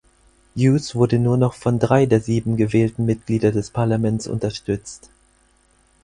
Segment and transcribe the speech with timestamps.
[0.55, 5.11] Hughes wurde nur noch von drei der sieben gewählten Mitglieder des Parlaments unterstützt.